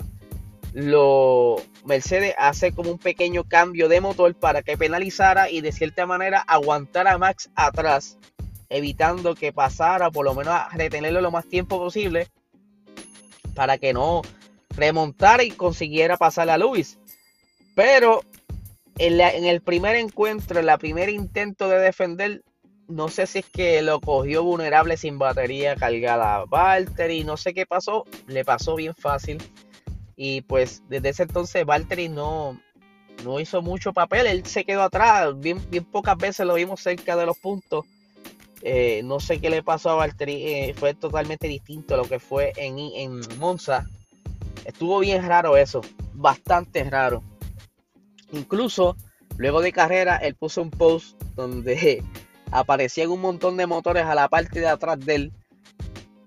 lo 0.73 1.57
Mercedes 1.85 2.33
hace 2.37 2.71
como 2.71 2.91
un 2.91 2.97
pequeño 2.97 3.43
cambio 3.43 3.89
de 3.89 4.01
motor 4.01 4.33
para 4.35 4.61
que 4.61 4.77
penalizara 4.77 5.49
y 5.49 5.61
de 5.61 5.71
cierta 5.71 6.05
manera 6.05 6.39
aguantara 6.47 7.13
a 7.13 7.17
Max 7.17 7.49
atrás, 7.55 8.17
evitando 8.69 9.35
que 9.35 9.51
pasara, 9.51 10.11
por 10.11 10.25
lo 10.25 10.33
menos 10.33 10.53
a 10.53 10.69
retenerlo 10.69 11.21
lo 11.21 11.31
más 11.31 11.47
tiempo 11.47 11.77
posible 11.77 12.27
para 13.53 13.77
que 13.77 13.93
no 13.93 14.21
remontara 14.69 15.43
y 15.43 15.51
consiguiera 15.51 16.17
pasar 16.17 16.49
a 16.49 16.57
Luis. 16.57 16.97
Pero 17.75 18.21
en, 18.97 19.19
en 19.19 19.45
el 19.45 19.61
primer 19.61 19.95
encuentro, 19.95 20.59
en 20.59 20.69
el 20.69 20.77
primer 20.77 21.09
intento 21.09 21.67
de 21.67 21.79
defender, 21.79 22.43
no 22.87 23.09
sé 23.09 23.27
si 23.27 23.39
es 23.39 23.45
que 23.45 23.81
lo 23.81 23.99
cogió 23.99 24.43
vulnerable 24.43 24.95
sin 24.97 25.17
batería 25.17 25.75
cargada 25.75 26.35
a 26.35 26.45
Valtteri, 26.45 27.23
no 27.23 27.37
sé 27.37 27.53
qué 27.53 27.65
pasó, 27.65 28.05
le 28.27 28.45
pasó 28.45 28.75
bien 28.75 28.95
fácil. 28.95 29.37
Y 30.23 30.41
pues 30.41 30.83
desde 30.87 31.09
ese 31.09 31.23
entonces 31.23 31.65
Valtteri 31.65 32.07
no, 32.07 32.61
no 33.25 33.39
hizo 33.39 33.63
mucho 33.63 33.91
papel, 33.91 34.27
él 34.27 34.45
se 34.45 34.63
quedó 34.63 34.83
atrás, 34.83 35.33
bien, 35.39 35.59
bien 35.71 35.83
pocas 35.83 36.15
veces 36.15 36.45
lo 36.45 36.53
vimos 36.53 36.79
cerca 36.79 37.15
de 37.15 37.25
los 37.25 37.39
puntos. 37.39 37.87
Eh, 38.61 39.01
no 39.03 39.19
sé 39.19 39.41
qué 39.41 39.49
le 39.49 39.63
pasó 39.63 39.89
a 39.89 39.95
Valtteri, 39.95 40.45
eh, 40.45 40.75
fue 40.77 40.93
totalmente 40.93 41.47
distinto 41.47 41.95
a 41.95 41.97
lo 41.97 42.03
que 42.03 42.19
fue 42.19 42.53
en, 42.55 42.77
en 42.77 43.39
Monza. 43.39 43.87
Estuvo 44.63 44.99
bien 44.99 45.25
raro 45.27 45.57
eso, 45.57 45.81
bastante 46.13 46.83
raro. 46.83 47.23
Incluso 48.31 48.95
luego 49.37 49.59
de 49.59 49.73
carrera, 49.73 50.17
él 50.17 50.35
puso 50.35 50.61
un 50.61 50.69
post 50.69 51.19
donde 51.33 52.03
aparecían 52.51 53.09
un 53.09 53.21
montón 53.21 53.57
de 53.57 53.65
motores 53.65 54.05
a 54.05 54.13
la 54.13 54.29
parte 54.29 54.59
de 54.59 54.67
atrás 54.67 54.99
de 54.99 55.15
él. 55.15 55.31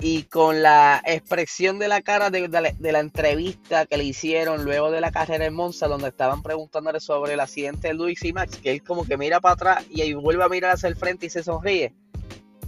Y 0.07 0.25
con 0.25 0.61
la 0.61 1.03
expresión 1.07 1.79
de 1.79 1.89
la 1.89 2.03
cara 2.03 2.29
de, 2.29 2.47
la 2.79 2.99
entrevista 3.01 3.87
que 3.87 3.97
le 3.97 4.05
hicieron 4.05 4.63
luego 4.63 4.91
de 4.91 5.01
la 5.01 5.11
carrera 5.11 5.47
en 5.47 5.55
Monza, 5.55 5.89
donde 5.89 6.09
estaban 6.09 6.43
preguntándole 6.43 7.01
sobre 7.01 7.33
el 7.33 7.41
accidente 7.41 7.89
de 7.89 7.95
Luis 7.95 8.23
y 8.23 8.35
Max, 8.35 8.59
que 8.63 8.71
él 8.71 8.83
como 8.83 9.07
que 9.07 9.17
mira 9.17 9.41
para 9.41 9.55
atrás 9.55 9.87
y 9.89 10.03
ahí 10.03 10.13
vuelve 10.13 10.45
a 10.45 10.51
mirar 10.51 10.73
hacia 10.73 10.91
el 10.91 10.97
frente 10.97 11.25
y 11.25 11.31
se 11.31 11.43
sonríe. 11.43 11.95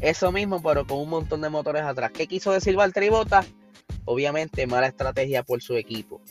Eso 0.00 0.32
mismo, 0.32 0.62
pero 0.62 0.86
con 0.86 0.98
un 0.98 1.10
montón 1.10 1.42
de 1.42 1.50
motores 1.50 1.82
atrás. 1.82 2.10
¿Qué 2.10 2.26
quiso 2.26 2.52
decir 2.52 2.74
Valtteri 2.74 3.10
Bottas? 3.10 3.46
Obviamente, 4.06 4.66
mala 4.66 4.86
estrategia 4.86 5.42
por 5.42 5.60
su 5.60 5.76
equipo. 5.76 6.22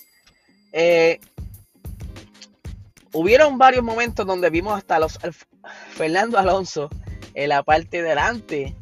Eh, 0.71 1.19
hubieron 3.13 3.59
varios 3.59 3.83
momentos 3.83 4.25
donde 4.25 4.49
vimos 4.49 4.75
hasta 4.75 4.97
los 4.97 5.19
Fernando 5.91 6.39
Alonso 6.39 6.89
en 7.35 7.49
la 7.49 7.61
parte 7.61 8.01
delante. 8.01 8.75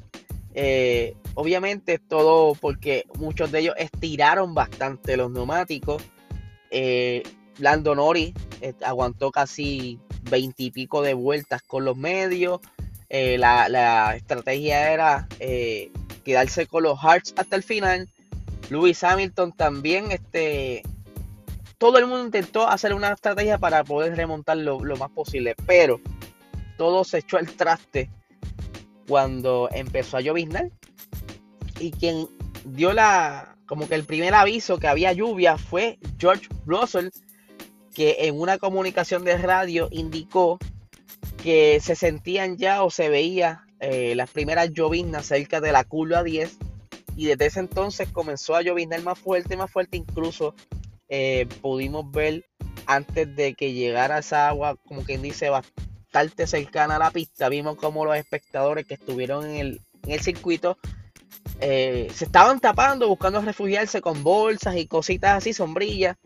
Eh, 0.54 1.18
obviamente 1.36 2.00
todo 2.00 2.56
porque 2.56 3.06
muchos 3.18 3.52
de 3.52 3.60
ellos 3.60 3.76
estiraron 3.78 4.54
bastante 4.54 5.18
los 5.18 5.32
neumáticos. 5.32 6.04
Eh, 6.72 7.24
Lando 7.60 7.96
eh, 8.16 8.34
aguantó 8.84 9.32
casi 9.32 10.00
veintipico 10.30 11.02
de 11.02 11.14
vueltas 11.14 11.62
con 11.62 11.86
los 11.86 11.96
medios. 11.96 12.60
Eh, 13.10 13.38
la, 13.38 14.16
estrategia 14.16 14.92
era 14.92 15.28
quedarse 16.24 16.66
con 16.66 16.84
los 16.84 17.00
Hearts 17.00 17.34
hasta 17.38 17.56
el 17.56 17.64
final. 17.64 18.10
Lewis 18.70 19.04
Hamilton 19.04 19.52
también, 19.52 20.12
este, 20.12 20.82
todo 21.78 22.00
el 22.00 22.08
mundo 22.08 22.26
intentó 22.26 22.68
hacer 22.68 22.94
una 22.94 23.12
estrategia 23.12 23.58
para 23.58 23.84
poder 23.84 24.16
remontar 24.16 24.58
lo, 24.58 24.84
lo 24.84 24.96
más 24.96 25.12
posible, 25.12 25.54
pero 25.68 26.00
todo 26.78 27.04
se 27.04 27.20
echó 27.20 27.38
al 27.38 27.52
traste 27.52 28.10
cuando 29.08 29.70
empezó 29.72 30.18
a 30.18 30.22
lloviznar. 30.22 30.72
Y 31.84 31.92
quien 31.92 32.30
dio 32.64 32.94
la, 32.94 33.58
como 33.66 33.90
que 33.90 33.96
el 33.96 34.06
primer 34.06 34.34
aviso 34.34 34.78
que 34.78 34.88
había 34.88 35.12
lluvia 35.12 35.58
fue 35.58 36.00
George 36.18 36.48
Russell, 36.66 37.10
que 37.94 38.16
en 38.22 38.40
una 38.40 38.58
comunicación 38.58 39.26
de 39.26 39.38
radio 39.38 39.90
indicó 39.92 40.60
que 41.44 41.82
se 41.82 41.98
sentían 41.98 42.56
ya 42.56 42.84
o 42.84 42.90
se 42.90 43.10
veía 43.10 43.66
eh, 43.82 44.16
las 44.16 44.30
primeras 44.30 44.72
lloviznas 44.72 45.26
cerca 45.26 45.60
de 45.60 45.74
la 45.74 45.84
curva 45.84 46.24
10 46.24 46.58
y 47.18 47.26
desde 47.26 47.48
ese 47.48 47.60
entonces 47.60 48.08
comenzó 48.08 48.56
a 48.56 48.62
lloviznar 48.62 49.02
más 49.02 49.20
fuerte, 49.20 49.58
más 49.58 49.70
fuerte, 49.70 49.98
incluso 49.98 50.56
eh, 51.10 51.48
pudimos 51.62 52.10
ver 52.12 52.46
antes 52.86 53.36
de 53.36 53.56
que 53.56 53.74
llegara 53.74 54.20
esa 54.20 54.48
agua, 54.48 54.78
como 54.88 55.04
quien 55.04 55.22
dice, 55.22 55.50
bastante 55.50 56.48
cercana 56.48 56.96
a 56.96 57.00
la 57.00 57.12
pista, 57.12 57.50
vimos 57.50 57.76
como 57.76 58.06
los 58.06 58.16
espectadores 58.16 58.86
que 58.86 58.94
estuvieron 58.94 59.46
en 59.46 59.56
el, 59.58 59.82
en 60.04 60.12
el 60.12 60.22
circuito 60.22 60.78
eh, 61.60 62.10
se 62.14 62.26
estaban 62.26 62.60
tapando, 62.60 63.08
buscando 63.08 63.42
refugiarse 63.42 64.02
con 64.02 64.24
bolsas 64.24 64.76
y 64.76 64.88
cositas 64.88 65.38
así, 65.38 65.54
sombrillas. 65.54 66.18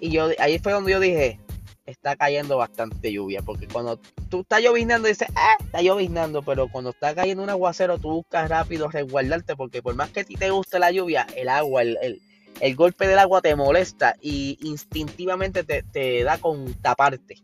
Y 0.00 0.10
yo 0.10 0.28
ahí 0.38 0.58
fue 0.58 0.72
donde 0.72 0.92
yo 0.92 1.00
dije, 1.00 1.40
está 1.86 2.16
cayendo 2.16 2.56
bastante 2.56 3.12
lluvia, 3.12 3.42
porque 3.42 3.68
cuando 3.68 3.98
tú 4.28 4.40
estás 4.40 4.62
lloviznando, 4.62 5.08
dices, 5.08 5.28
ah, 5.34 5.56
está 5.60 5.80
lloviznando, 5.80 6.42
pero 6.42 6.68
cuando 6.68 6.90
está 6.90 7.14
cayendo 7.14 7.42
un 7.42 7.50
aguacero, 7.50 7.98
tú 7.98 8.10
buscas 8.10 8.48
rápido 8.48 8.88
resguardarte, 8.88 9.56
porque 9.56 9.82
por 9.82 9.94
más 9.94 10.10
que 10.10 10.20
a 10.20 10.24
ti 10.24 10.34
te 10.34 10.50
guste 10.50 10.78
la 10.78 10.90
lluvia, 10.90 11.26
el 11.36 11.48
agua, 11.48 11.82
el, 11.82 12.20
el, 12.60 12.76
golpe 12.76 13.06
del 13.06 13.18
agua 13.18 13.40
te 13.40 13.54
molesta 13.54 14.16
y 14.20 14.58
instintivamente 14.62 15.64
te, 15.64 15.82
te 15.82 16.24
da 16.24 16.38
con 16.38 16.74
taparte. 16.74 17.36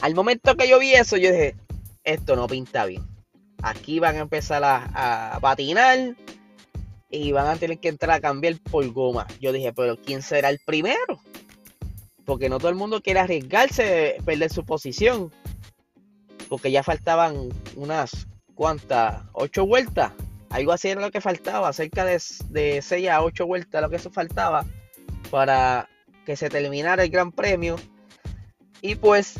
Al 0.00 0.14
momento 0.14 0.56
que 0.56 0.68
yo 0.68 0.78
vi 0.78 0.94
eso, 0.94 1.16
yo 1.16 1.30
dije, 1.30 1.54
esto 2.04 2.36
no 2.36 2.46
pinta 2.46 2.86
bien. 2.86 3.15
Aquí 3.66 3.98
van 3.98 4.14
a 4.14 4.20
empezar 4.20 4.62
a, 4.64 5.38
patinar 5.40 6.14
y 7.10 7.32
van 7.32 7.48
a 7.48 7.56
tener 7.56 7.80
que 7.80 7.88
entrar 7.88 8.12
a 8.12 8.20
cambiar 8.20 8.54
por 8.60 8.88
goma. 8.92 9.26
Yo 9.40 9.50
dije, 9.50 9.72
pero 9.72 9.96
¿quién 9.96 10.22
será 10.22 10.50
el 10.50 10.60
primero? 10.64 11.20
Porque 12.24 12.48
no 12.48 12.58
todo 12.58 12.68
el 12.68 12.76
mundo 12.76 13.02
quiere 13.02 13.18
arriesgarse, 13.18 14.18
perder 14.24 14.52
su 14.52 14.64
posición. 14.64 15.32
Porque 16.48 16.70
ya 16.70 16.84
faltaban 16.84 17.48
unas 17.74 18.28
cuantas, 18.54 19.24
ocho 19.32 19.66
vueltas. 19.66 20.12
Algo 20.50 20.70
así 20.70 20.86
era 20.86 21.00
lo 21.00 21.10
que 21.10 21.20
faltaba, 21.20 21.72
cerca 21.72 22.04
de, 22.04 22.22
de 22.50 22.80
6 22.80 23.08
a 23.08 23.24
8 23.24 23.46
vueltas 23.46 23.82
lo 23.82 23.90
que 23.90 23.96
eso 23.96 24.12
faltaba 24.12 24.64
para 25.28 25.88
que 26.24 26.36
se 26.36 26.48
terminara 26.48 27.02
el 27.02 27.10
Gran 27.10 27.32
Premio. 27.32 27.74
Y 28.80 28.94
pues 28.94 29.34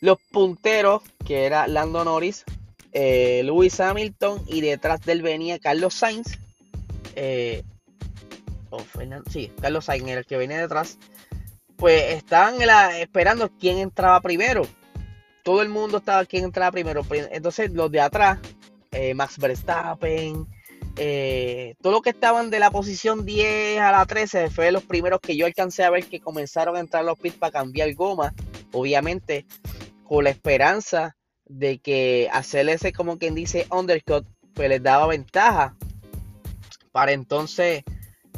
los 0.00 0.18
punteros, 0.32 1.02
que 1.24 1.46
era 1.46 1.68
Lando 1.68 2.04
Norris, 2.04 2.44
eh, 2.92 3.42
Lewis 3.44 3.80
Hamilton 3.80 4.42
y 4.46 4.60
detrás 4.60 5.00
de 5.02 5.12
él 5.12 5.22
venía 5.22 5.58
Carlos 5.58 5.94
Sainz. 5.94 6.38
Eh, 7.16 7.62
sí, 9.30 9.50
Carlos 9.60 9.86
Sainz 9.86 10.08
era 10.08 10.20
el 10.20 10.26
que 10.26 10.36
venía 10.36 10.58
detrás. 10.58 10.98
Pues 11.76 12.14
estaban 12.14 12.56
esperando 13.00 13.50
quién 13.58 13.78
entraba 13.78 14.20
primero. 14.20 14.62
Todo 15.42 15.62
el 15.62 15.68
mundo 15.68 15.98
estaba 15.98 16.24
quién 16.24 16.44
entraba 16.44 16.70
primero. 16.70 17.02
Pues, 17.02 17.28
entonces 17.32 17.72
los 17.72 17.90
de 17.90 18.00
atrás, 18.00 18.38
eh, 18.92 19.14
Max 19.14 19.38
Verstappen, 19.38 20.46
eh, 20.96 21.74
todos 21.80 21.94
los 21.94 22.02
que 22.02 22.10
estaban 22.10 22.50
de 22.50 22.60
la 22.60 22.70
posición 22.70 23.24
10 23.24 23.80
a 23.80 23.92
la 23.92 24.04
13 24.04 24.50
fue 24.50 24.70
los 24.70 24.84
primeros 24.84 25.20
que 25.20 25.36
yo 25.36 25.46
alcancé 25.46 25.84
a 25.84 25.90
ver 25.90 26.04
que 26.04 26.20
comenzaron 26.20 26.76
a 26.76 26.80
entrar 26.80 27.04
los 27.04 27.18
pits 27.18 27.36
para 27.36 27.52
cambiar 27.52 27.92
goma. 27.94 28.34
Obviamente, 28.72 29.46
con 30.04 30.24
la 30.24 30.30
esperanza 30.30 31.16
de 31.46 31.78
que 31.78 32.28
hacer 32.32 32.68
ese, 32.68 32.92
como 32.92 33.18
quien 33.18 33.34
dice, 33.34 33.66
undercut, 33.70 34.26
pues 34.54 34.68
les 34.68 34.82
daba 34.82 35.06
ventaja 35.06 35.76
para 36.92 37.12
entonces 37.12 37.84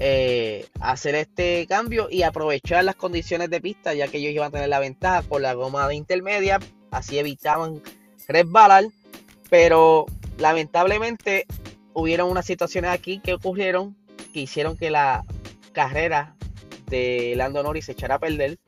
eh, 0.01 0.67
hacer 0.81 1.15
este 1.15 1.67
cambio 1.67 2.09
y 2.11 2.23
aprovechar 2.23 2.85
las 2.85 2.97
condiciones 2.97 3.51
de 3.51 3.61
pista, 3.61 3.95
ya 3.95 4.09
que 4.09 4.19
ellos 4.19 4.33
iban 4.33 4.49
a 4.49 4.53
tener 4.53 4.69
la 4.69 4.81
ventaja 4.81 5.23
por 5.23 5.41
la 5.41 5.55
goma 5.55 5.87
de 5.89 5.95
intermedia, 5.95 6.59
así 6.91 7.19
evitaban 7.19 7.83
resbalar, 8.29 8.85
pero 9.51 10.07
lamentablemente 10.39 11.47
hubieron 11.93 12.31
unas 12.31 12.47
situaciones 12.47 12.91
aquí 12.91 13.21
que 13.21 13.35
ocurrieron 13.35 13.97
que 14.33 14.41
hicieron 14.41 14.77
que 14.77 14.91
la 14.91 15.25
carrera 15.73 16.35
de 16.87 17.35
Lando 17.37 17.63
Norris 17.63 17.87
se 17.87 17.93
echara 17.93 18.17
a 18.17 18.19
perder. 18.19 18.59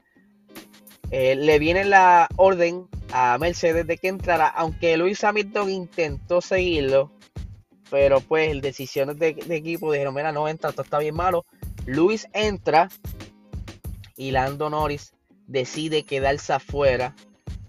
Eh, 1.10 1.34
le 1.34 1.58
viene 1.58 1.84
la 1.84 2.28
orden 2.36 2.86
a 3.12 3.36
Mercedes 3.38 3.86
de 3.86 3.98
que 3.98 4.08
entrara, 4.08 4.48
aunque 4.48 4.96
Luis 4.96 5.22
Hamilton 5.22 5.70
intentó 5.70 6.40
seguirlo, 6.40 7.12
pero 7.90 8.20
pues 8.20 8.60
decisiones 8.60 9.18
de, 9.18 9.28
equipo 9.50 9.92
dijeron, 9.92 10.14
mira, 10.14 10.32
no 10.32 10.48
entra, 10.48 10.70
esto 10.70 10.82
está 10.82 10.98
bien 10.98 11.14
malo. 11.14 11.46
Luis 11.86 12.26
entra 12.32 12.88
y 14.16 14.32
Lando 14.32 14.70
Norris 14.70 15.12
decide 15.46 16.02
quedarse 16.02 16.52
afuera, 16.52 17.14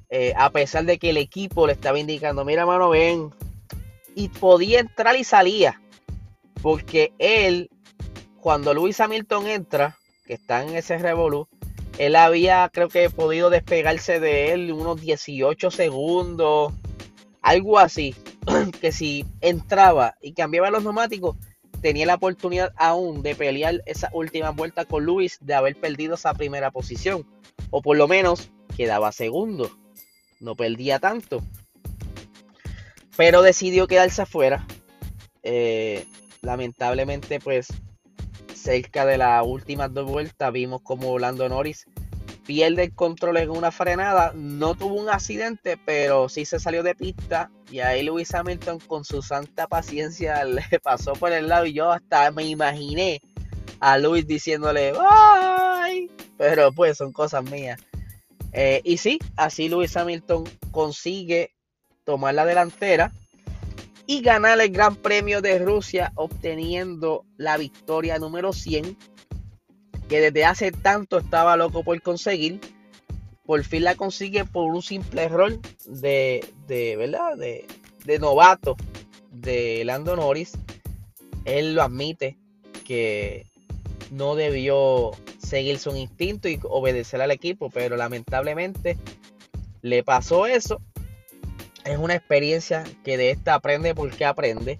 eh, 0.10 0.34
a 0.36 0.50
pesar 0.50 0.86
de 0.86 0.98
que 0.98 1.12
el 1.12 1.18
equipo 1.18 1.68
le 1.68 1.74
estaba 1.74 2.00
indicando, 2.00 2.44
mira, 2.46 2.66
mano, 2.66 2.90
ven, 2.90 3.32
y 4.16 4.30
podía 4.30 4.80
entrar 4.80 5.16
y 5.16 5.24
salía, 5.24 5.80
porque 6.62 7.14
él 7.20 7.70
cuando 8.48 8.74
Luis 8.74 9.00
Hamilton 9.00 9.48
entra, 9.48 9.98
que 10.26 10.34
está 10.34 10.64
en 10.64 10.76
ese 10.76 10.98
revolú, 10.98 11.48
él 11.98 12.16
había, 12.16 12.70
creo 12.72 12.90
que, 12.90 13.10
podido 13.10 13.50
despegarse 13.50 14.20
de 14.20 14.54
él 14.54 14.72
unos 14.72 15.02
18 15.02 15.72
segundos, 15.72 16.74
algo 17.42 17.80
así, 17.80 18.16
que 18.82 18.92
si 18.92 19.26
entraba 19.42 20.16
y 20.22 20.34
cambiaba 20.34 20.70
los 20.70 20.84
neumáticos, 20.84 21.36
tenía 21.82 22.06
la 22.06 22.16
oportunidad 22.16 22.74
aún 22.76 23.22
de 23.24 23.36
pelear 23.36 23.82
esa 23.86 24.10
última 24.14 24.52
vuelta 24.52 24.86
con 24.86 25.06
Luis, 25.06 25.38
de 25.42 25.54
haber 25.54 25.76
perdido 25.76 26.16
esa 26.16 26.34
primera 26.34 26.72
posición, 26.72 27.26
o 27.72 27.82
por 27.82 27.98
lo 27.98 28.08
menos 28.08 28.50
quedaba 28.76 29.12
segundo, 29.12 29.72
no 30.40 30.56
perdía 30.56 31.00
tanto, 31.00 31.42
pero 33.16 33.42
decidió 33.42 33.88
quedarse 33.88 34.22
afuera. 34.22 34.66
Eh, 35.42 36.06
lamentablemente, 36.42 37.40
pues 37.40 37.68
cerca 38.68 39.06
de 39.06 39.18
las 39.18 39.46
últimas 39.46 39.94
dos 39.94 40.12
vueltas 40.12 40.52
vimos 40.52 40.82
como 40.82 41.18
Lando 41.18 41.48
Norris 41.48 41.86
pierde 42.46 42.84
el 42.84 42.94
control 42.94 43.38
en 43.38 43.50
una 43.50 43.72
frenada. 43.72 44.34
No 44.36 44.76
tuvo 44.76 44.96
un 44.96 45.10
accidente, 45.10 45.78
pero 45.78 46.28
sí 46.28 46.44
se 46.44 46.60
salió 46.60 46.84
de 46.84 46.94
pista. 46.94 47.50
Y 47.72 47.80
ahí 47.80 48.04
Lewis 48.04 48.36
Hamilton 48.36 48.80
con 48.80 49.06
su 49.06 49.22
santa 49.22 49.68
paciencia 49.68 50.44
le 50.46 50.66
pasó 50.84 51.14
por 51.14 51.32
el 51.32 51.48
lado. 51.48 51.66
Y 51.66 51.74
yo 51.74 51.92
hasta 51.92 52.30
me 52.32 52.44
imaginé 52.44 53.22
a 53.80 53.98
Lewis 53.98 54.28
diciéndole 54.28 54.92
¡Bye! 54.92 56.12
Pero 56.38 56.74
pues 56.74 56.98
son 56.98 57.14
cosas 57.14 57.46
mías. 57.46 57.80
Eh, 58.52 58.82
y 58.84 58.98
sí, 58.98 59.18
así 59.38 59.70
Lewis 59.70 59.96
Hamilton 59.96 60.44
consigue 60.72 61.54
tomar 62.04 62.34
la 62.34 62.46
delantera 62.46 63.14
y 64.08 64.22
ganar 64.22 64.60
el 64.62 64.72
Gran 64.72 64.96
Premio 64.96 65.42
de 65.42 65.60
Rusia 65.60 66.14
obteniendo 66.16 67.26
la 67.36 67.58
victoria 67.58 68.18
número 68.18 68.54
100 68.54 68.98
que 70.08 70.22
desde 70.22 70.46
hace 70.46 70.72
tanto 70.72 71.18
estaba 71.18 71.58
loco 71.58 71.84
por 71.84 72.02
conseguir. 72.02 72.62
Por 73.46 73.64
fin 73.64 73.84
la 73.84 73.96
consigue 73.96 74.46
por 74.46 74.74
un 74.74 74.82
simple 74.82 75.24
error 75.24 75.60
de, 75.86 76.46
de 76.68 76.96
¿verdad? 76.96 77.38
De, 77.38 77.66
de 78.06 78.20
novato 78.20 78.78
de 79.32 79.84
Lando 79.86 80.16
Norris. 80.16 80.54
Él 81.44 81.76
lo 81.76 81.84
admite 81.84 82.38
que 82.86 83.46
no 84.12 84.36
debió 84.36 85.12
seguir 85.38 85.80
su 85.80 85.96
instinto 85.96 86.48
y 86.48 86.60
obedecer 86.64 87.22
al 87.22 87.32
equipo, 87.32 87.70
pero 87.70 87.98
lamentablemente 87.98 88.98
le 89.82 90.04
pasó 90.04 90.46
eso 90.46 90.82
es 91.88 91.98
una 91.98 92.16
experiencia 92.16 92.84
que 93.04 93.18
de 93.18 93.32
esta 93.32 93.56
aprende 93.56 93.96
porque 93.96 94.26
aprende. 94.26 94.80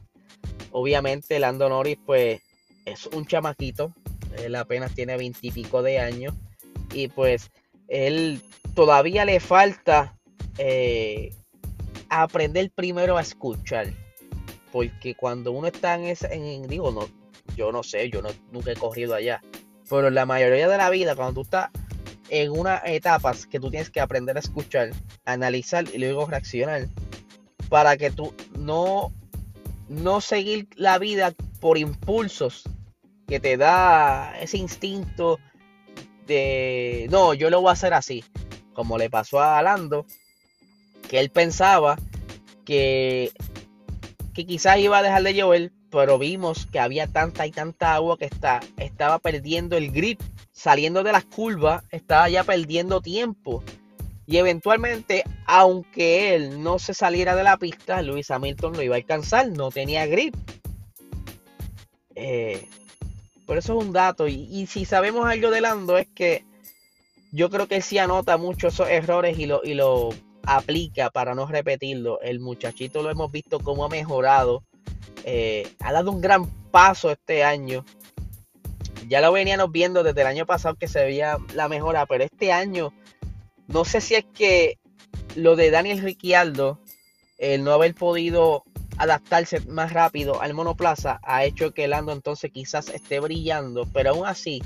Obviamente 0.72 1.40
Lando 1.40 1.70
Norris 1.70 1.98
pues 2.06 2.42
es 2.86 3.06
un 3.08 3.26
chamaquito, 3.26 3.94
él 4.38 4.56
apenas 4.56 4.94
tiene 4.94 5.18
veintipico 5.18 5.82
de 5.82 6.00
años 6.00 6.34
y 6.94 7.08
pues 7.08 7.50
él 7.88 8.42
todavía 8.76 9.26
le 9.26 9.40
falta 9.40 10.18
eh, 10.58 11.34
aprender 12.10 12.72
primero 12.72 13.18
a 13.18 13.22
escuchar. 13.22 13.88
Porque 14.72 15.16
cuando 15.16 15.52
uno 15.52 15.68
está 15.68 15.96
en 15.96 16.16
en, 16.30 16.68
digo, 16.68 16.92
no, 16.92 17.08
yo 17.56 17.72
no 17.72 17.84
sé, 17.84 18.10
yo 18.10 18.22
no, 18.22 18.30
nunca 18.52 18.72
he 18.72 18.76
corrido 18.76 19.16
allá. 19.16 19.42
Pero 19.90 20.10
la 20.10 20.26
mayoría 20.26 20.68
de 20.68 20.78
la 20.78 20.90
vida, 20.90 21.16
cuando 21.16 21.36
tú 21.36 21.42
estás 21.42 21.70
en 22.30 22.52
unas 22.52 22.82
etapas 22.86 23.46
que 23.46 23.60
tú 23.60 23.70
tienes 23.70 23.90
que 23.90 24.00
aprender 24.00 24.38
a 24.38 24.40
escuchar, 24.40 24.92
analizar 25.26 25.86
y 25.94 25.98
luego 25.98 26.26
reaccionar 26.26 26.88
para 27.70 27.98
que 27.98 28.12
tú 28.12 28.34
no, 28.58 29.14
no 29.90 30.22
seguir 30.22 30.68
la 30.76 31.00
vida 31.00 31.34
por 31.60 31.78
impulsos 31.78 32.64
que 33.28 33.40
te 33.40 33.58
da 33.58 34.38
ese 34.40 34.58
instinto 34.58 35.40
de 36.26 37.08
no, 37.10 37.34
yo 37.34 37.50
lo 37.50 37.62
voy 37.62 37.70
a 37.70 37.74
hacer 37.74 37.94
así, 37.94 38.24
como 38.74 38.98
le 38.98 39.10
pasó 39.10 39.40
a 39.40 39.58
Alando, 39.58 40.06
que 41.10 41.20
él 41.20 41.30
pensaba 41.30 41.98
que, 42.66 43.32
que 44.34 44.46
quizás 44.46 44.78
iba 44.78 44.98
a 44.98 45.04
dejar 45.04 45.24
de 45.24 45.34
llover, 45.34 45.72
pero 45.90 46.18
vimos 46.18 46.66
que 46.66 46.80
había 46.80 47.08
tanta 47.08 47.48
y 47.48 47.52
tanta 47.52 47.94
agua 47.94 48.18
que 48.18 48.26
está, 48.26 48.60
estaba 48.78 49.20
perdiendo 49.20 49.78
el 49.78 49.92
grip 49.92 50.22
saliendo 50.52 51.04
de 51.04 51.12
las 51.12 51.26
curvas, 51.26 51.84
estaba 51.92 52.30
ya 52.30 52.44
perdiendo 52.44 53.02
tiempo. 53.02 53.64
Y 54.26 54.38
eventualmente, 54.38 55.24
aunque 55.46 56.36
él 56.36 56.62
no 56.62 56.80
se 56.80 56.94
saliera 56.94 57.36
de 57.36 57.44
la 57.44 57.58
pista, 57.58 58.02
Luis 58.02 58.30
Hamilton 58.30 58.74
lo 58.74 58.82
iba 58.82 58.96
a 58.96 58.98
alcanzar, 58.98 59.48
no 59.50 59.72
tenía 59.72 60.06
grip. 60.06 60.36
Eh, 62.16 62.68
por 63.46 63.58
eso 63.58 63.80
es 63.80 63.86
un 63.86 63.94
dato. 63.94 64.28
Y, 64.28 64.68
si 64.68 64.84
sabemos 64.84 65.26
algo 65.26 65.50
de 65.50 65.62
Lando 65.62 65.98
es 65.98 66.08
que 66.08 66.44
yo 67.32 67.50
creo 67.50 67.68
que 67.68 67.82
sí 67.82 67.98
anota 67.98 68.38
mucho 68.38 68.68
esos 68.68 68.90
errores 68.90 69.40
y 69.40 69.46
lo, 69.46 69.62
y 69.64 69.76
lo 69.76 70.10
aplica 70.44 71.10
para 71.10 71.34
no 71.34 71.46
repetirlo. 71.46 72.20
El 72.22 72.42
muchachito 72.42 73.02
lo 73.02 73.10
hemos 73.10 73.32
visto 73.32 73.60
cómo 73.60 73.86
ha 73.86 73.90
mejorado. 73.90 74.64
Eh, 75.24 75.72
ha 75.80 75.92
dado 75.92 76.12
un 76.12 76.22
gran 76.22 76.46
paso 76.72 77.12
este 77.12 77.44
año 77.44 77.84
ya 79.08 79.22
lo 79.22 79.32
veníamos 79.32 79.72
viendo 79.72 80.04
desde 80.04 80.22
el 80.22 80.28
año 80.28 80.46
pasado 80.46 80.76
que 80.76 80.88
se 80.88 81.04
veía 81.04 81.38
la 81.54 81.70
mejora, 81.70 82.06
pero 82.06 82.24
este 82.24 82.52
año 82.52 82.94
no 83.68 83.86
sé 83.86 84.02
si 84.02 84.16
es 84.16 84.26
que 84.34 84.80
lo 85.36 85.56
de 85.56 85.72
Daniel 85.72 86.02
Ricciardo, 86.02 86.80
el 87.38 87.64
no 87.64 87.72
haber 87.72 87.94
podido 87.96 88.64
adaptarse 88.98 89.62
más 89.62 89.94
rápido 89.94 90.42
al 90.42 90.54
monoplaza, 90.54 91.20
ha 91.24 91.46
hecho 91.46 91.74
que 91.74 91.88
Lando 91.88 92.12
entonces 92.12 92.52
quizás 92.52 92.90
esté 92.90 93.20
brillando, 93.20 93.88
pero 93.94 94.12
aún 94.12 94.26
así 94.26 94.62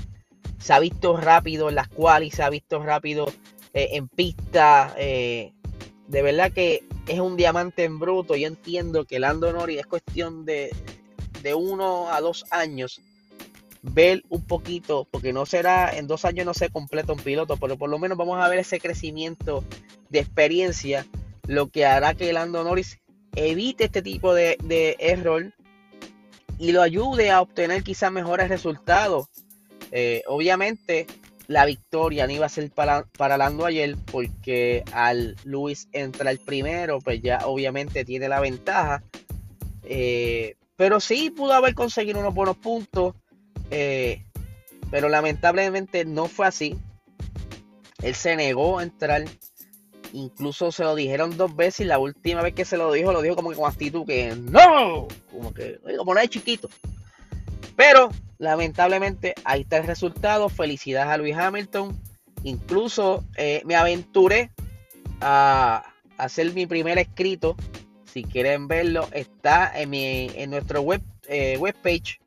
se 0.58 0.72
ha 0.72 0.78
visto 0.78 1.16
rápido 1.16 1.68
en 1.68 1.74
las 1.74 1.88
cuales, 1.88 2.34
se 2.34 2.42
ha 2.42 2.50
visto 2.50 2.82
rápido 2.82 3.26
eh, 3.74 3.90
en 3.92 4.08
pista. 4.08 4.94
Eh, 4.96 5.52
de 6.12 6.20
verdad 6.20 6.52
que 6.52 6.84
es 7.08 7.20
un 7.20 7.38
diamante 7.38 7.84
en 7.84 7.98
bruto. 7.98 8.36
Yo 8.36 8.46
entiendo 8.46 9.06
que 9.06 9.18
Lando 9.18 9.50
Norris 9.50 9.78
es 9.78 9.86
cuestión 9.86 10.44
de, 10.44 10.70
de 11.42 11.54
uno 11.54 12.10
a 12.12 12.20
dos 12.20 12.44
años 12.50 13.00
ver 13.80 14.22
un 14.28 14.42
poquito, 14.42 15.08
porque 15.10 15.32
no 15.32 15.46
será, 15.46 15.90
en 15.96 16.06
dos 16.06 16.26
años 16.26 16.44
no 16.44 16.52
se 16.52 16.68
completa 16.68 17.14
un 17.14 17.18
piloto, 17.18 17.56
pero 17.56 17.78
por 17.78 17.88
lo 17.88 17.98
menos 17.98 18.18
vamos 18.18 18.38
a 18.38 18.48
ver 18.48 18.58
ese 18.58 18.78
crecimiento 18.78 19.64
de 20.10 20.18
experiencia, 20.18 21.06
lo 21.46 21.68
que 21.68 21.86
hará 21.86 22.12
que 22.12 22.32
Lando 22.34 22.62
Norris 22.62 23.00
evite 23.34 23.84
este 23.84 24.02
tipo 24.02 24.34
de, 24.34 24.58
error 25.00 25.54
y 26.58 26.72
lo 26.72 26.82
ayude 26.82 27.30
a 27.30 27.40
obtener 27.40 27.82
quizás 27.82 28.12
mejores 28.12 28.50
resultados. 28.50 29.28
Eh, 29.90 30.22
obviamente 30.26 31.06
la 31.48 31.64
victoria 31.64 32.26
no 32.26 32.32
iba 32.32 32.46
a 32.46 32.50
ser 32.50 32.70
para, 32.70 33.04
para 33.18 33.36
Lando 33.36 33.66
ayer 33.66 33.96
porque 34.10 34.84
al 34.92 35.36
Luis 35.44 35.88
entrar 35.92 36.36
primero, 36.38 36.98
pues 37.00 37.20
ya 37.20 37.40
obviamente 37.46 38.04
tiene 38.04 38.28
la 38.28 38.40
ventaja. 38.40 39.02
Eh, 39.84 40.56
pero 40.76 41.00
sí 41.00 41.30
pudo 41.30 41.52
haber 41.52 41.74
conseguido 41.74 42.20
unos 42.20 42.34
buenos 42.34 42.56
puntos. 42.56 43.14
Eh, 43.70 44.24
pero 44.90 45.08
lamentablemente 45.08 46.04
no 46.04 46.26
fue 46.26 46.46
así. 46.46 46.76
Él 48.02 48.14
se 48.14 48.36
negó 48.36 48.78
a 48.78 48.82
entrar. 48.82 49.24
Incluso 50.12 50.70
se 50.70 50.84
lo 50.84 50.94
dijeron 50.94 51.38
dos 51.38 51.56
veces 51.56 51.80
y 51.80 51.84
la 51.84 51.98
última 51.98 52.42
vez 52.42 52.52
que 52.52 52.66
se 52.66 52.76
lo 52.76 52.92
dijo, 52.92 53.12
lo 53.12 53.22
dijo 53.22 53.34
como 53.34 53.48
que 53.48 53.56
con 53.56 53.70
actitud 53.70 54.04
que 54.04 54.36
no, 54.36 55.08
como 55.30 55.54
que 55.54 55.80
como 55.96 56.12
no 56.12 56.20
es 56.20 56.28
chiquito. 56.28 56.68
Pero 57.76 58.10
lamentablemente 58.42 59.34
ahí 59.44 59.60
está 59.62 59.78
el 59.78 59.86
resultado. 59.86 60.48
Felicidades 60.48 61.08
a 61.08 61.16
Luis 61.16 61.36
Hamilton. 61.36 61.96
Incluso 62.42 63.24
eh, 63.36 63.62
me 63.64 63.76
aventuré 63.76 64.50
a 65.20 65.84
hacer 66.18 66.52
mi 66.52 66.66
primer 66.66 66.98
escrito. 66.98 67.56
Si 68.04 68.24
quieren 68.24 68.66
verlo, 68.66 69.08
está 69.12 69.72
en, 69.80 69.90
mi, 69.90 70.28
en 70.34 70.50
nuestro 70.50 70.82
web, 70.82 71.00
eh, 71.28 71.56
webpage 71.56 72.18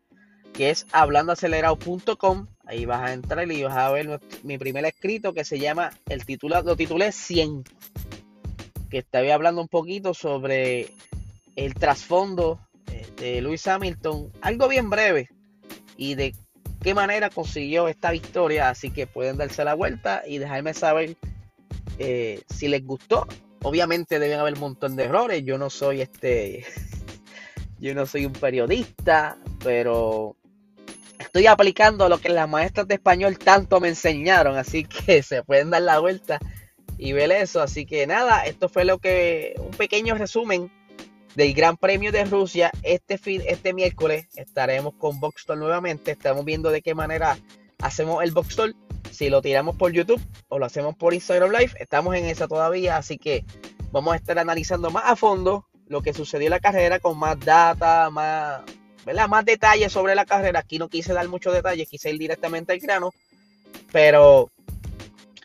que 0.54 0.70
es 0.70 0.88
hablandoacelerado.com. 0.94 2.48
Ahí 2.66 2.86
vas 2.86 3.02
a 3.02 3.14
entrar 3.14 3.52
y 3.52 3.64
vas 3.64 3.76
a 3.76 3.92
ver 3.92 4.22
mi 4.44 4.58
primer 4.58 4.86
escrito 4.86 5.34
que 5.34 5.44
se 5.44 5.60
llama, 5.60 5.92
el 6.08 6.26
título, 6.26 6.62
lo 6.62 6.78
titulé 6.78 7.12
100, 7.12 7.66
que 8.90 9.00
estaba 9.00 9.34
hablando 9.34 9.62
un 9.62 9.68
poquito 9.68 10.14
sobre 10.14 10.92
el 11.58 11.74
trasfondo 11.74 12.60
eh, 12.90 13.06
de 13.18 13.42
Lewis 13.42 13.68
Hamilton, 13.68 14.32
algo 14.42 14.70
bien 14.70 14.90
breve, 14.90 15.30
y 15.98 16.16
de 16.16 16.36
qué 16.82 16.94
manera 16.94 17.30
consiguió 17.30 17.88
esta 17.88 18.12
victoria. 18.12 18.70
Así 18.70 18.92
que 18.92 19.08
pueden 19.08 19.38
darse 19.38 19.64
la 19.64 19.74
vuelta 19.74 20.24
y 20.28 20.38
dejarme 20.38 20.74
saber 20.74 21.16
eh, 22.00 22.42
si 22.50 22.68
les 22.68 22.86
gustó. 22.86 23.28
Obviamente 23.64 24.20
deben 24.20 24.40
haber 24.40 24.54
un 24.54 24.60
montón 24.60 24.96
de 24.96 25.06
errores. 25.06 25.44
Yo 25.44 25.58
no 25.58 25.70
soy 25.70 26.02
este. 26.02 26.66
yo 27.80 27.94
no 27.94 28.06
soy 28.06 28.26
un 28.26 28.34
periodista, 28.34 29.38
pero 29.64 30.36
estoy 31.20 31.48
aplicando 31.48 32.08
lo 32.10 32.20
que 32.20 32.30
las 32.30 32.48
maestras 32.48 32.88
de 32.88 32.96
español 32.96 33.38
tanto 33.38 33.80
me 33.80 33.90
enseñaron, 33.90 34.58
así 34.58 34.86
que 34.86 35.24
se 35.24 35.44
pueden 35.44 35.70
dar 35.70 35.82
la 35.82 36.00
vuelta 36.00 36.40
y 36.98 37.14
ver 37.14 37.32
eso. 37.32 37.62
Así 37.62 37.86
que 37.86 38.08
nada, 38.08 38.46
esto 38.46 38.70
fue 38.70 38.86
lo 38.86 39.00
que, 39.00 39.56
un 39.60 39.72
pequeño 39.72 40.16
resumen 40.16 40.72
del 41.36 41.54
Gran 41.54 41.78
Premio 41.78 42.12
de 42.12 42.26
Rusia. 42.26 42.72
Este, 42.84 43.18
fin, 43.18 43.42
este 43.46 43.74
miércoles 43.74 44.28
estaremos 44.36 44.94
con 44.96 45.20
Boxstore 45.20 45.60
nuevamente. 45.60 46.12
Estamos 46.12 46.46
viendo 46.46 46.72
de 46.72 46.82
qué 46.82 46.96
manera 46.96 47.38
hacemos 47.80 48.24
el 48.24 48.32
Boxstore. 48.32 48.74
Si 49.12 49.30
lo 49.30 49.42
tiramos 49.42 49.76
por 49.76 49.92
YouTube 49.92 50.22
o 50.50 50.60
lo 50.60 50.66
hacemos 50.66 50.96
por 50.96 51.14
Instagram 51.14 51.52
Live. 51.52 51.74
Estamos 51.80 52.16
en 52.16 52.26
esa 52.26 52.48
todavía, 52.48 52.98
así 52.98 53.18
que 53.18 53.46
vamos 53.92 54.14
a 54.14 54.18
estar 54.18 54.40
analizando 54.40 54.90
más 54.90 55.04
a 55.06 55.16
fondo 55.16 55.68
lo 55.88 56.02
que 56.02 56.14
sucedió 56.14 56.48
en 56.48 56.52
la 56.52 56.60
carrera 56.60 57.00
con 57.00 57.18
más 57.18 57.40
data, 57.40 58.10
más, 58.10 58.62
más 59.30 59.46
detalles 59.46 59.92
sobre 59.92 60.16
la 60.16 60.26
carrera. 60.26 60.60
Aquí 60.60 60.80
no 60.80 60.90
quise 60.90 61.14
dar 61.14 61.28
muchos 61.28 61.54
detalles, 61.54 61.88
quise 61.88 62.10
ir 62.10 62.18
directamente 62.18 62.74
al 62.74 62.80
grano. 62.80 63.14
Pero 63.92 64.50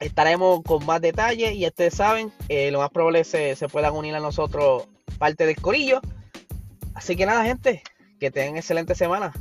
estaremos 0.00 0.62
con 0.62 0.85
más 0.87 1.00
detalles 1.00 1.55
y 1.55 1.66
ustedes 1.66 1.94
saben, 1.94 2.33
eh, 2.48 2.70
lo 2.70 2.79
más 2.79 2.90
probable 2.90 3.20
es 3.20 3.29
se, 3.29 3.55
se 3.55 3.68
puedan 3.68 3.94
unir 3.94 4.14
a 4.14 4.20
nosotros 4.20 4.88
parte 5.11 5.46
del 5.46 5.57
corillo. 5.57 6.01
Así 6.94 7.16
que 7.16 7.27
nada, 7.27 7.44
gente, 7.44 7.83
que 8.18 8.31
tengan 8.31 8.57
excelente 8.57 8.94
semana. 8.94 9.33